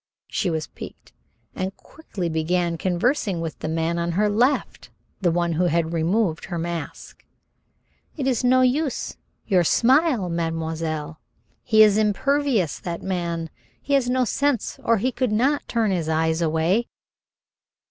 [0.27, 1.13] She was piqued,
[1.55, 4.89] and quickly began conversing with the man on her left,
[5.21, 7.23] the one who had removed her mask.
[8.17, 11.21] "It is no use, your smile, mademoiselle.
[11.61, 13.51] He is impervious, that man.
[13.79, 16.87] He has no sense or he could not turn his eyes away."